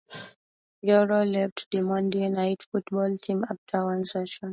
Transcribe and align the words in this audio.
Guerrero 0.83 1.23
left 1.25 1.67
the 1.69 1.83
"Monday 1.83 2.27
Night 2.27 2.65
Football" 2.71 3.19
team 3.19 3.45
after 3.47 3.85
one 3.85 4.03
season. 4.03 4.49